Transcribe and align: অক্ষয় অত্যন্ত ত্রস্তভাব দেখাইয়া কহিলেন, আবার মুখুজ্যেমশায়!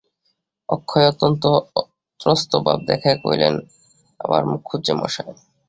অক্ষয় 0.69 1.05
অত্যন্ত 1.07 1.43
ত্রস্তভাব 2.19 2.77
দেখাইয়া 2.89 3.21
কহিলেন, 3.23 3.55
আবার 4.19 4.41
মুখুজ্যেমশায়! 4.51 5.33